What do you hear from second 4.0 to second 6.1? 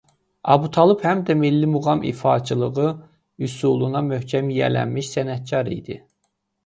möhkəm yiyələnmiş sənətkar idi.